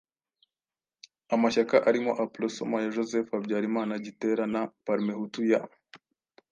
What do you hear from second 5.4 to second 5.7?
ya